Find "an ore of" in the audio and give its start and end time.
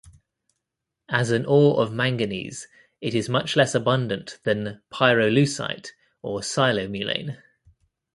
1.29-1.93